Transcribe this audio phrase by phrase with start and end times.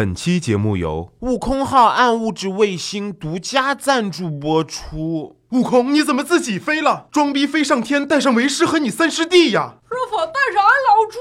[0.00, 5.36] 本期节目由悟空号暗物质卫星独家赞助播出。
[5.50, 7.08] 悟空，你怎么自己飞了？
[7.12, 9.74] 装逼飞上天，带上为师和你三师弟呀！
[9.90, 11.18] 师傅，带上俺老猪。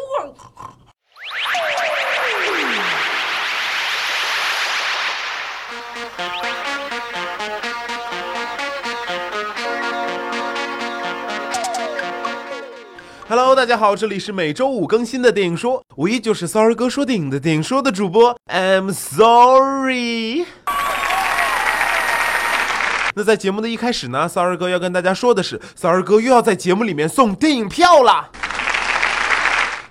[13.31, 20.47] Hello，大家好，这里是每周五更新的电影说，我依旧是骚儿哥说电影的电影说的主播，I'm sorry。
[23.13, 28.31] 那在节目的一开始呢，骚儿哥要跟大家说的是，骚儿哥又要在节目里面送电影票了。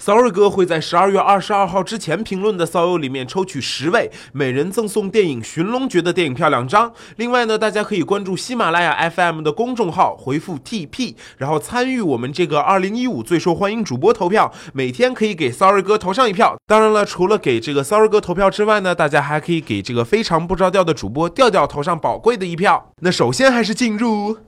[0.09, 6.95] Sorry 哥会在十二月二十二号之前评论的骚友里面抽取十位，每人赠送电影《寻龙诀》的电影票两张。
[7.17, 16.57] 另外呢，大家可以关注喜马拉雅 FM 的公众号，回复 TP，然后参与我们这个二零一五最受欢迎主播投票，每天可以给 sorry 哥投上一票。
[16.67, 22.93] 当然了，除了给这个 sorry 哥投票之外呢，大家还可以给这个非常不着调的主播调调投上宝贵的一票。
[23.03, 24.39] 那首先还是进入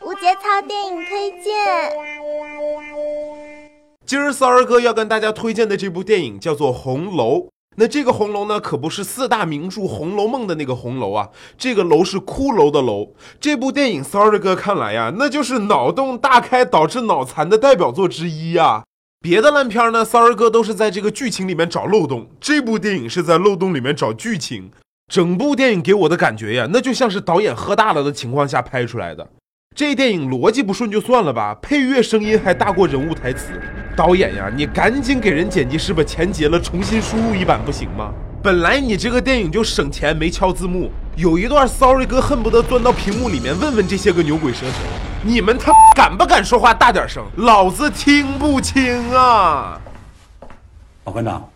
[0.00, 1.54] 无节操电影推荐。
[4.06, 7.36] 今儿骚儿哥要跟大家推荐的这部电影叫做《红楼》。
[7.76, 13.14] 那这个红楼呢，可不是四大名著《红楼梦》的那个红楼啊，这个楼是骷髅的楼。
[13.40, 18.84] 这部电影，骚儿哥看来呀，那就是脑洞大开导致脑残的代表作之一呀。
[19.20, 24.70] 别的烂片呢，骚儿哥都是在这个剧情里面找漏洞，这部电影是在漏洞里面找剧情。
[25.10, 29.26] 整部电影给我的感觉呀，那就像是导演喝大了的情况下拍出来的。
[29.74, 33.60] 这电影逻辑不顺就算了吧，配乐声音还大过人物台词。
[33.96, 38.12] 导演呀，你赶紧给人剪辑师把钱结了，重新输入一版不行吗？
[38.42, 44.74] 本来你这个电影就省钱，没敲字幕，有一段 sorry 哥恨不得钻到屏幕里面问问这些个牛鬼蛇神，
[45.22, 47.24] 你们他敢不敢说话大点声？
[47.36, 49.80] 老子听不清啊！
[51.04, 51.48] 老馆长，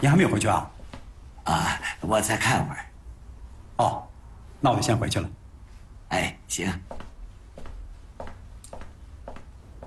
[0.00, 0.70] 你还没有回去啊？
[1.44, 2.84] 啊，我再看会儿。
[3.76, 4.02] 哦，
[4.60, 5.28] 那我就先回去了。
[6.08, 6.70] 哎，行。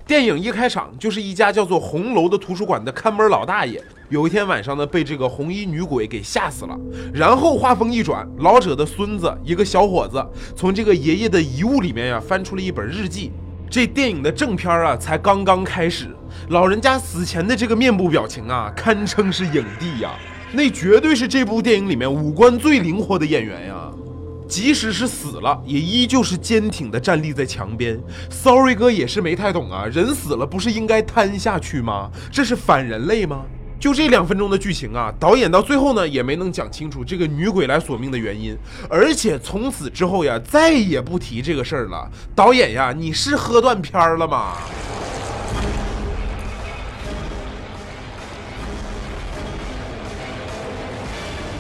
[0.07, 6.79] 电影一开场就是一家叫做红楼的图书馆的看门老大爷，有一天晚上呢被这个红衣女鬼给吓死了。
[7.13, 10.25] 然后画风一转，老者的孙子一个小伙子
[10.55, 13.33] 从这个爷爷的遗物里面呀翻出了一本日记。
[13.69, 16.07] 这电影的正片啊才刚刚开始，
[16.51, 20.11] 老人家死前的这个面部表情啊堪称是影帝呀，
[20.53, 23.86] 那绝对是这部电影里面五官最灵活的演员呀。
[24.47, 27.99] 即使是死了，也依旧是坚挺的站立在墙边。
[28.29, 32.09] Sorry 哥也是没太懂啊，人死了不是应该瘫下去吗？
[32.31, 33.43] 这是反人类吗？
[33.79, 38.57] 就这两分钟的剧情啊，导演到最后呢也没能讲清楚这个女鬼来索命的原因，
[38.89, 42.09] 而且从此之后呀再也不提这个事儿了。
[42.33, 44.53] 导演呀，你是喝断片儿了吗？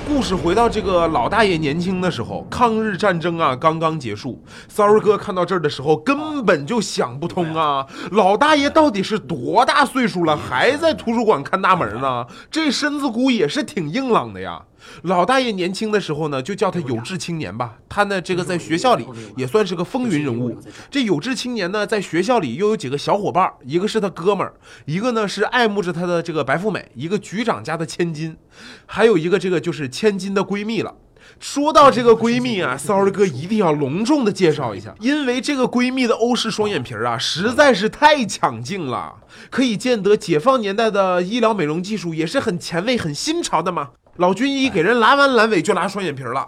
[0.07, 4.41] 故事回到这个老大爷年轻的时候，抗日战争啊刚刚结束。
[4.69, 12.25] 骚儿哥看到这儿的时候，根本就想不通啊，老大爷到底是多大岁数了，还在图书馆看大门呢？
[12.49, 14.63] 这身子骨也是挺硬朗的呀。
[15.03, 17.77] 老大爷年轻的时候呢，就叫他有志青年吧。
[17.89, 19.05] 他呢，这个在学校里
[19.35, 20.57] 也算是个风云人物。
[20.89, 24.53] 这有志青年呢，在学校里又有几个小伙伴，一个是他哥们儿，
[24.85, 28.37] 一个呢是爱慕着他的这个白富美，一个局长家的千金，
[28.85, 30.95] 还有一个这个就是千金的闺蜜了。
[31.39, 39.15] 说到这个闺蜜啊，， sorry 哥一定要隆重的介绍一下，因为这个闺蜜的欧式双眼皮啊，实在是太抢镜了，
[39.49, 43.89] 可以见得解放年代的医疗美容技术也是很前卫、很新潮的嘛。
[44.17, 46.47] 老军医给人拉完阑尾就拉双眼皮了，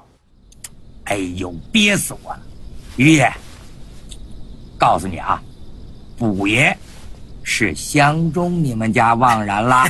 [1.06, 2.40] 哎呦，憋死我了！
[2.98, 3.32] 于爷，
[4.78, 5.40] 告诉你啊，
[6.20, 6.76] 五爷
[7.44, 9.86] 是相中你们家望然了。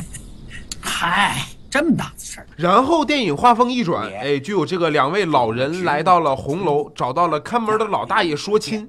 [0.78, 8.86] 嗨，这么大的事儿，然后电影画风一转，哎，就有这个两位老人来到了红楼，找到了看门的老大爷说亲。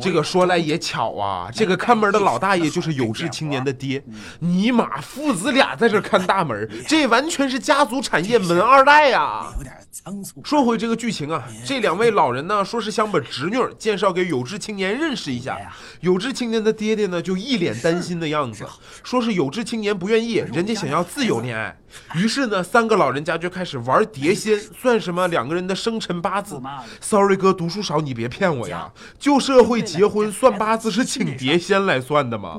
[0.00, 4.02] 这个说来也巧啊，这个看门的老大爷就是有志青年的爹，
[4.40, 9.52] 尼玛父子俩在这看大门，这完全是家族产业门二代呀、
[9.92, 10.40] 仓促。
[10.42, 15.58] 说回这个剧情啊，这两位老人呢，说是想把侄女儿介绍给有志青年认识一下。
[16.00, 18.66] 有志青年的爹爹呢，就一脸担心的样子，
[19.04, 21.76] 说是有志青年不愿意，人家想要自由恋爱。
[22.14, 26.58] 于是呢，三个老人家就开始玩碟仙，算什么两个人的生辰八字。
[27.02, 28.90] Sorry 哥，读书少，你别骗我呀！
[29.18, 32.58] 旧社会结婚算八字是请碟仙来算的吗？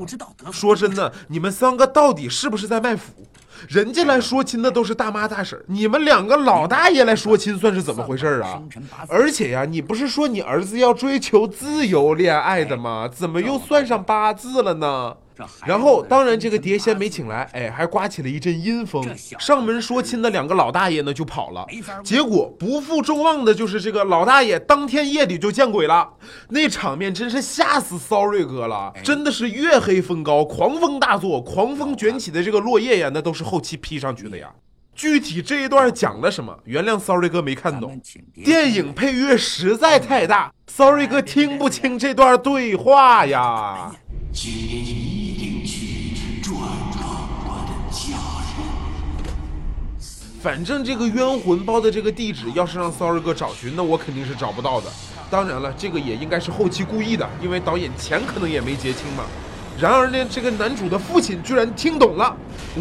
[0.52, 3.12] 说真的，你们三个到底是不是在卖腐？
[3.68, 8.62] 人家来说亲的都是大妈大婶儿，你们两个老大爷来说亲算是怎么回事儿啊？
[9.08, 13.08] 而且呀，你不是说你儿子要追求自由恋爱的吗？
[13.08, 15.16] 怎么又算上八字了呢？
[15.66, 19.04] 然后，当然这个碟仙没请来，哎，还刮起了一阵阴风。
[19.40, 21.66] 上门说亲的两个老大爷呢就跑了。
[22.04, 26.10] 结果不负众望的就是这个老大爷当天夜里就见鬼了，
[26.50, 34.50] 那场面真是吓死骚瑞哥了，真的是月黑风高，狂风大作，狂风卷起的这个落叶呀，那都是后期 P 上去的呀。
[34.96, 36.56] 具体这一段讲了什么？
[36.66, 38.00] 原谅 Sorry 哥没看懂，
[38.44, 43.92] 电影配乐实在太大，Sorry 哥听不清这段对话呀。
[50.44, 54.92] 反正这个冤魂包的这个地址，要是让 Sorry 哥找寻，那我肯定是找不到的。
[55.32, 59.24] 当然了，这个也应该是后期故意的，因为导演钱可能也没结清嘛。
[59.80, 62.36] 然而呢，这个男主的父亲居然听懂了。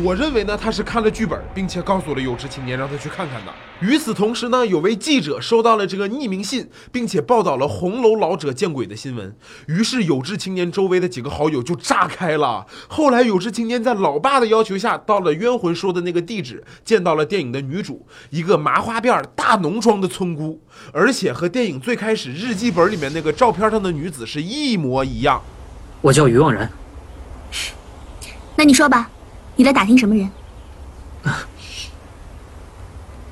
[0.04, 3.52] 我认为呢，他是看了剧本，并且告诉了有志青年，让他去看看的。
[3.80, 9.34] 与此同时呢，有位记者收到了这个匿名信，并且报道了红楼老者见鬼的新闻。
[9.66, 12.66] 于是有志青年周围的几个好友就炸开了。
[12.88, 20.60] 后来有志青年在老爸的要求下，到了冤魂说的那个地址，见到了电影的女主，一个麻花辫、大浓妆的村姑，
[20.92, 25.42] 而且和电影最开始日记本里面那个照片上的女子是一模一样。
[26.02, 26.70] 我叫于望然。
[28.62, 29.10] 那你说吧，
[29.56, 30.30] 你来打听什么人？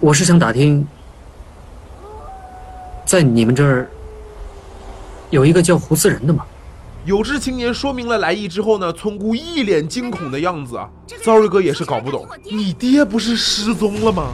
[0.00, 0.84] 我是想打听，
[3.06, 3.88] 在你们这儿
[5.30, 6.44] 有一个叫胡思仁的吗？
[7.04, 10.90] 有志青年说明了来意之后呢，村姑一脸惊恐的样子啊。
[11.22, 14.32] 糟瑞哥也是搞不懂，你爹不是失踪了吗？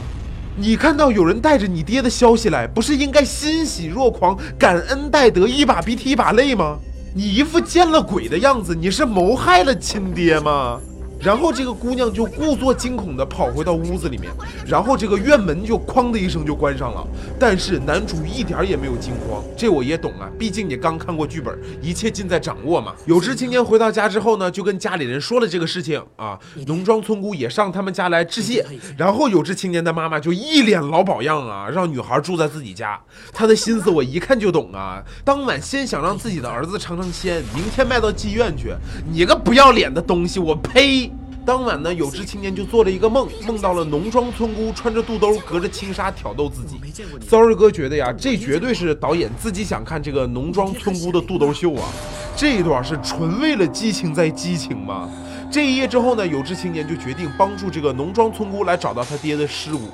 [0.55, 6.79] 你看到有人带着你爹的消息来，不是应该欣喜若狂、感恩戴德，一把鼻涕一把泪吗？
[7.17, 10.79] 你一副见了鬼的样子，你是谋害了亲爹吗？
[11.19, 14.31] 然后这个姑娘就故作惊恐地跑回到屋子里面，
[14.65, 17.05] 然后这个院门就哐的一声就关上了。
[17.39, 22.93] 但是男主一点也没有惊慌，这我也懂啊，毕竟你刚看过剧本，一切尽在掌握嘛。
[23.05, 26.37] 有志青年回到家之后呢，就跟家里人说了这个事情啊。
[26.67, 28.65] 农庄村姑也上他们家来致谢，
[28.97, 32.99] 然后有志青年的妈妈就一脸老鸨样啊，让女孩住在自己家。
[33.33, 38.73] 他的心思我一看就懂啊，当晚先想让自己的儿子尝尝鲜，明天卖到妓院去。
[39.11, 41.06] 你个不要脸的东西，我呸！
[41.47, 46.77] 当晚呢，有志青年就做了一个梦，梦到了农庄村姑穿着肚兜，隔着轻纱挑逗自己。
[47.25, 51.87] Sorry 哥觉得呀，这绝对是导演自己想看这个农庄村姑的肚兜秀啊！
[52.35, 55.09] 这一段是纯为了激情在激情吗？
[55.49, 59.87] 这一夜之后呢，有志青年就决定帮助这个农庄村姑来找到他爹的尸骨。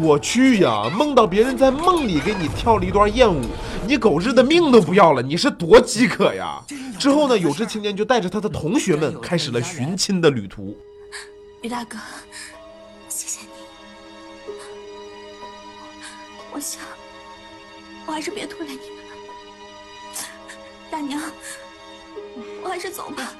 [0.00, 3.40] 我去呀，梦到别人在梦里给你跳了一段艳舞，
[3.88, 6.62] 你狗日的命都不要了，你是多饥渴呀！
[6.96, 10.76] 之后呢，有志青年就带着他的同学们开始了寻亲的旅途。
[11.62, 11.96] 于大哥，
[13.08, 13.52] 谢谢你。
[16.52, 16.82] 我想，
[18.04, 19.12] 我还是别拖累你们了。
[20.90, 21.22] 大娘，
[22.64, 23.32] 我还是走吧。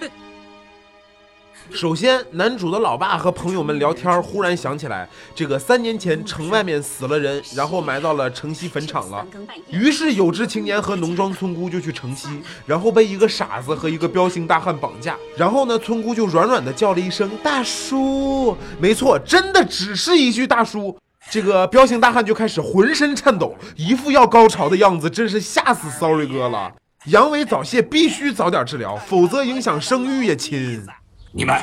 [1.70, 9.26] 首先，男主的老爸和朋友们聊天，忽然想起来，这个三年前城外面死了人，然后埋到了城西坟场了。
[9.70, 12.28] 于是有志青年和农庄村姑就去城西，
[12.66, 15.16] 然后被一个傻子和一个彪形大汉绑架。
[15.36, 20.96] 然后呢，村姑就软软的叫了一声“大叔”，没错，真的只是一句“大叔”。
[21.30, 26.72] 这个彪形大汉就开始浑身颤抖，一副要高潮的样子，真是吓死 Sorry 哥了。
[27.06, 30.84] 阳痿早泄必须早点治疗，否则影响生育呀，亲。
[31.34, 31.56] 你们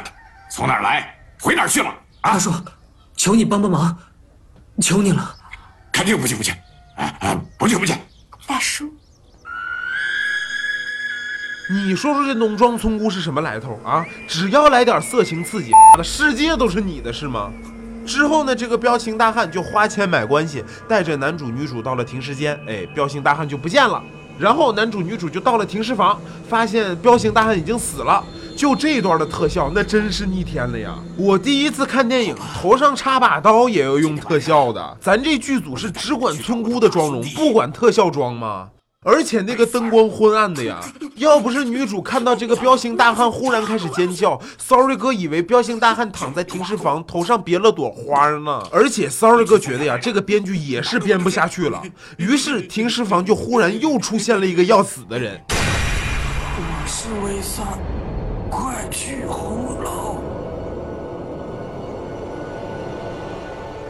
[0.51, 1.15] 从哪儿来？
[1.39, 1.89] 回哪儿去了？
[2.21, 2.51] 啊，大叔，
[3.15, 3.95] 求你帮帮忙，
[4.81, 5.35] 求你了！
[5.91, 6.51] 肯定不去不去，
[6.95, 7.93] 哎哎，不去不去！
[8.47, 8.91] 大叔，
[11.71, 14.03] 你说说这农庄村姑是什么来头啊？
[14.27, 15.71] 只要来点色情刺激，
[16.03, 17.51] 世界都是你的，是吗？
[18.07, 24.01] 之后呢，这个彪形大汉就花钱买关系，带着男主女主到了停尸间，哎，彪形大汉就不见了。
[24.39, 28.23] 然后男主女主就到了停尸房，发现彪形大汉已经死了。
[28.59, 30.93] 就这段的特效，那真是逆天了呀！
[31.15, 34.97] 我第一次看电影，头上插把刀也要用特效的。
[34.99, 38.67] 咱这剧组是只管村姑的妆容，不管特效妆吗？
[39.05, 40.81] 而且那个灯光昏暗的呀，
[41.15, 48.61] 要不是女主看到这个彪形大汉忽然开始尖叫，Sorry 哥以为彪形大汉躺在停尸房，头上别了朵花呢。
[48.73, 51.81] 而且 Sorry 哥觉得呀，这个编剧也是编不下去了，
[52.17, 55.39] 于是停尸房就忽然又出现了一个要死的人。
[56.57, 57.65] 我是魏三。
[58.49, 60.17] 快去红楼！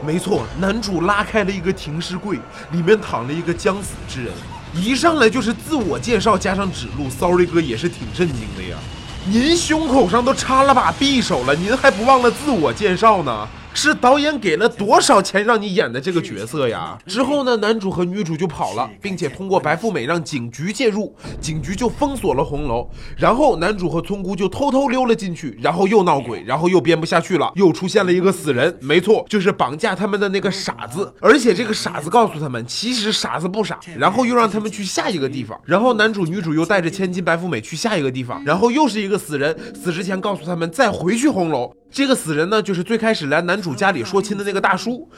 [0.05, 2.37] 没错，男主拉开了一个停尸柜，
[2.71, 4.33] 里面躺了一个将死之人，
[4.73, 8.77] 一上来就是自我介绍加上指路，Sorry 哥也是挺震惊的呀。
[9.25, 13.47] 您胸口上都插了把匕首了，您还不忘了自我介绍呢？
[13.73, 16.97] 是导演给了多少钱让你演的这个角色呀？
[17.05, 22.89] 之后呢，男主和女主就跑了，并且通过白富美让警局介入，警局就封锁了红楼。
[23.15, 31.13] 然后男主和村姑就偷偷溜了进去，然后又闹鬼，然后又编不下去了，又出现了一个死人，没错，就是绑架他们的那个傻子。
[31.21, 35.57] 而且这个傻子告诉他们，其实傻子不傻，然后又让他们去下一个地方。
[35.63, 41.71] 然后男主女主又带着千金白富美去下一个地方，然后又是一个死人，死之前告诉他们再回去红楼。
[41.91, 45.09] 这个死人呢，就是最开始来男主家里说亲的那个大叔。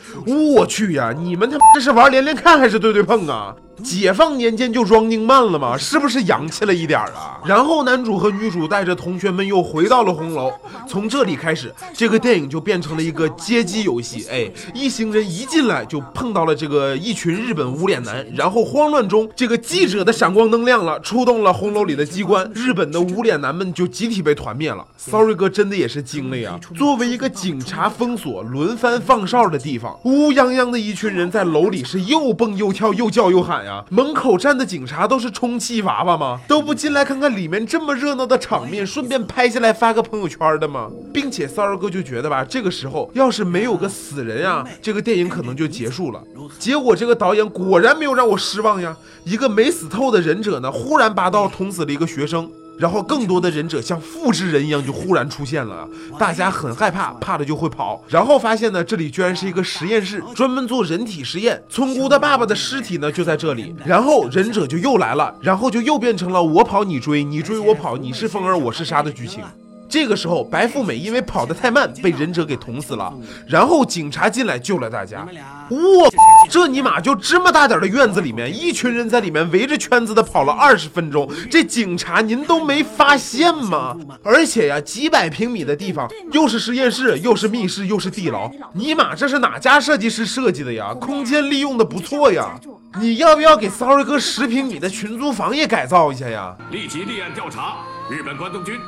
[0.56, 3.56] 我去呀，你们他妈这是玩连连看还是对对碰啊？
[3.84, 5.76] 解放年间就 Running Man 了吗？
[5.76, 7.42] 是不是洋气了一点啊？
[7.46, 10.52] 然后男主和女主带着同学们又回到了红楼。
[10.88, 14.28] 从这里开始，这个电影就变成了一个街机游戏。
[14.30, 24.86] 哎，一行人一进来就碰到了这个一群日本无脸男，然后慌乱中，这个记者的闪光灯亮了，触动了红楼里的机关，日本的无脸男们就集体被团灭了。
[24.96, 26.60] Sorry 哥真的也是惊了呀！
[26.76, 33.84] 作为一个警察封锁、轮番放哨的地方，乌泱泱的一群人在楼里是又蹦又跳、又叫又喊呀。
[33.90, 36.40] 门口站的警察都是充气娃娃吗？
[36.48, 40.90] 都不进来看看里面这么热闹的场面，顺便拍下来发个朋友圈的吗？
[41.14, 46.24] 并且骚儿哥就觉得吧，这个时候要是没有个死人呀，这个电影可能就结束了。
[46.58, 52.50] 结果这个导演果然没有让我失望呀，一个没死透的忍者呢，忽然拔刀捅死了一个学生。
[52.82, 58.04] 然后更多的忍者像复制人一样就忽然出现了，大家很害怕，怕的就会跑。
[58.08, 61.62] 然后发现呢，这里居然是一个实验室，专门做人体实验。
[61.70, 63.76] 村姑的爸爸的尸体呢就在这里。
[63.86, 69.44] 然后忍者就又来了，然后就又变成了我跑你追，你追我跑，你是风儿我是沙的剧情。
[69.92, 73.14] 这个时候，白富美因为跑得太慢，被忍者给捅死了。
[73.46, 75.28] 然后警察进来救了大家。
[75.70, 76.10] 哇，
[76.50, 83.94] 这尼玛就这么大点的院子里面，一群人在里面围着圈子的跑了二十分钟，这警察您都没发现吗？
[84.24, 90.94] 而且呀，几百平米的地方，又是实验室，又是密室，又是地牢，尼玛这是哪家设计师设计的呀？
[90.94, 92.58] 空间利用的不错呀。
[93.00, 96.56] 你要不要给 Sorry 哥十平米的群租房也改造一下呀？
[96.72, 97.76] 立即立案调查，
[98.10, 98.80] 日本关东军。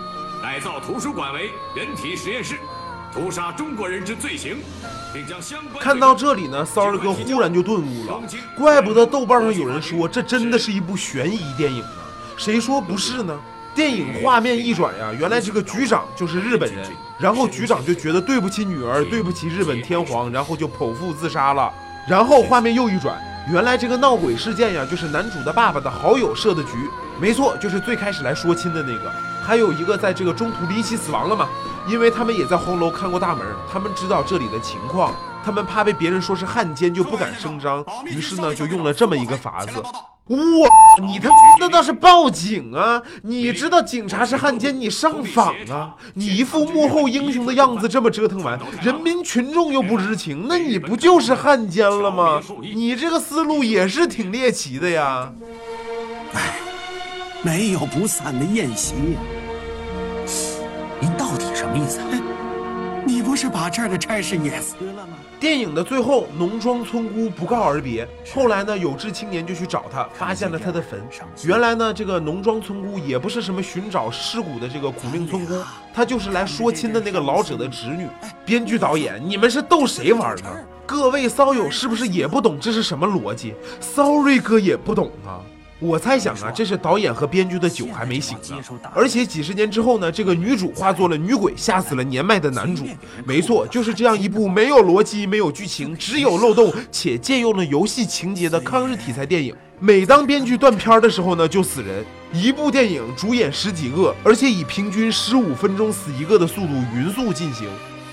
[0.43, 2.59] 改造图书馆为人体实验室，
[3.13, 4.57] 屠杀中国人之罪行，
[5.13, 5.81] 并将相关。
[5.81, 8.21] 看到这里呢，骚儿哥忽然就顿悟了，
[8.57, 11.87] 怪不得豆瓣上有人说这真的是一部悬疑电影呢。
[12.35, 13.39] 谁说不是呢？
[13.73, 16.85] 电影画面一转呀，原来这个局长就是日本人，
[17.17, 21.71] 然后局长就觉得对不起女儿，对不起日本天皇，然后就剖腹自杀了。
[22.05, 23.17] 然后画面又一转，
[23.49, 26.71] 原来这个闹鬼事件呀，就是男主的爸爸的好友设的局。
[27.17, 29.09] 没错，就是最开始来说亲的那个，
[29.45, 31.49] 还有一个在这个中途离奇死亡了嘛，
[31.87, 39.71] 因为他们也在红楼看过大门，他们知道这里的情况，他们怕被别人说是汉奸就不敢声张，于是呢就用了这么一个法子。
[40.27, 40.37] 哇，
[41.01, 43.01] 你他那倒是报警啊！
[43.23, 45.93] 你知道警察是汉奸，你上访啊！
[46.13, 52.41] 你一副幕后英雄的样子，这么折腾完，人民群众又不知情，那你不就是汉奸了吗？
[52.73, 55.33] 你这个思路也是挺猎奇的呀。
[56.33, 56.59] 哎。
[57.45, 58.95] 没有不散的宴席，
[61.03, 61.99] 您到底什么意思？
[61.99, 62.07] 啊
[63.05, 65.17] 你不是把这儿的差事也辞了吗？
[65.37, 68.07] 电影的最后，农庄村姑不告而别。
[68.33, 71.01] 后来呢，有志青年就去找他，发现了他的坟。
[71.43, 75.61] 原来呢，这个农庄村姑也不是什么寻找尸骨的这个苦命村姑，
[75.93, 78.07] 她就是来说亲的那个老者的侄女。
[78.45, 80.49] 编剧导演，你们是逗谁玩呢？
[80.85, 85.43] 各位骚友是不是也不懂这是什么逻辑？Sorry 哥也不懂啊。
[85.83, 88.55] 我猜想啊，这是导演和编剧的酒还没醒呢。
[88.95, 92.85] 而且几十年之后呢，这个女主化作了女鬼，吓死了年迈的男主。
[93.25, 99.53] 没错，就是这样一部没有逻辑、没有剧情、只有漏洞且借用了游戏情节的抗日题材电影。
[99.77, 102.05] 每当编剧断片的时候呢，就死人。
[102.31, 107.67] 一部电影主演十几个，而且以平均十五分钟死一个的速度匀速进行，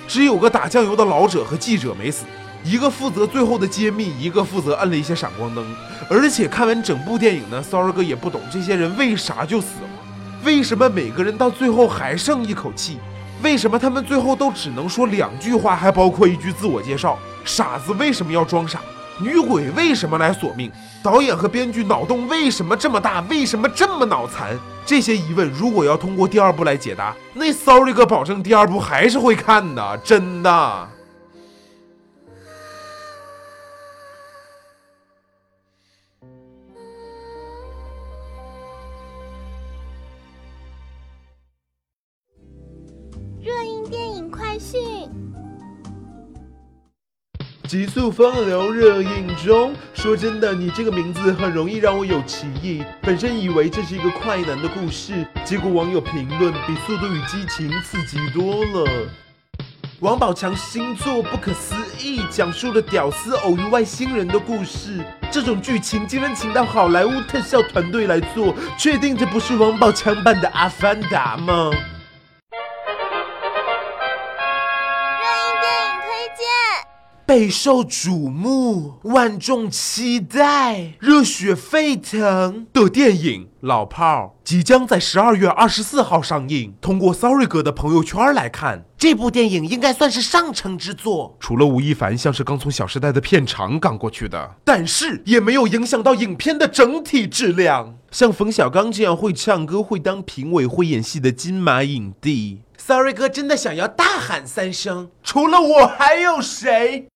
[0.08, 2.24] 只有个打酱油的老者和记者没死。
[2.62, 5.64] 一个负责最后的揭秘，一个负责摁了一些闪光灯。
[6.08, 9.88] 而且看完整部电影呢，Sorry 哥也不懂这些人为啥就死了，
[10.44, 12.98] 为什么每个人到最后还剩一口气？
[13.42, 17.18] 为什么他们最后都只能说两句话，还包括一句自我介绍？
[17.44, 18.80] 傻子为什么要装傻？
[19.18, 20.70] 女鬼为什么来索命？
[21.02, 23.20] 导演和编剧脑洞为什么这么大？
[23.30, 24.58] 为什么这么脑残？
[24.84, 30.88] 这些疑问如果要通过第二部来解答，那 Sorry 哥保证第二部还是会看的，真的。
[47.70, 49.72] 极速风流热映中。
[49.94, 52.82] 说真的，你这个名字很容易让我有歧义。
[53.00, 58.90] 本身以为这是一个快男的故事，结果网友评论比《速度与激情》刺激多了。
[60.00, 64.98] 王宝强新作《不可思议》讲述了屌丝偶遇外星人的故事。
[65.30, 71.70] 这种剧情竟然请到好莱坞特效团队来做，确定这不是王宝强版的《阿凡达》吗？
[77.30, 86.74] 备受瞩目、万众期待、热血沸腾的电影《老炮儿》即将在十二月二十四号上映。
[86.80, 91.36] 通过 Sorry 哥的朋友圈来看，这部电影应该算是上乘之作。
[91.38, 97.94] 除了吴亦凡像是刚从《小时代》的片场赶过去的，但是也没有影响到影片的整体质量。
[98.10, 107.06] 像冯小刚这样会唱歌、会当评委、会演戏的金马影帝，Sorry 哥真的想要大喊三声：除了我还有谁？